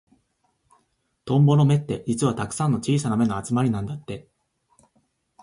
[1.25, 4.27] トンボの目って、実はたくさんの小さな目の集まりなんだって。